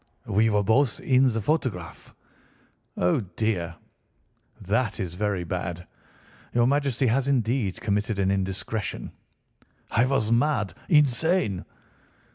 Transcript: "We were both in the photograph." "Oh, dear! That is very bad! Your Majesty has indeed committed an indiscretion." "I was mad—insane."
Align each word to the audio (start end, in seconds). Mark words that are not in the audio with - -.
"We 0.25 0.49
were 0.49 0.63
both 0.63 0.99
in 0.99 1.31
the 1.31 1.41
photograph." 1.41 2.11
"Oh, 2.97 3.19
dear! 3.19 3.75
That 4.59 4.99
is 4.99 5.13
very 5.13 5.43
bad! 5.43 5.85
Your 6.55 6.65
Majesty 6.65 7.05
has 7.05 7.27
indeed 7.27 7.79
committed 7.81 8.17
an 8.17 8.31
indiscretion." 8.31 9.11
"I 9.91 10.07
was 10.07 10.31
mad—insane." 10.31 11.65